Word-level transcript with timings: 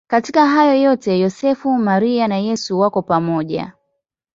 Katika 0.07 0.45
hayo 0.47 0.75
yote 0.81 1.19
Yosefu, 1.19 1.71
Maria 1.77 2.27
na 2.27 2.37
Yesu 2.37 2.79
wako 2.79 3.01
pamoja. 3.01 3.73